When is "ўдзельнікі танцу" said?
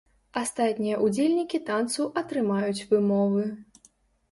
1.07-2.09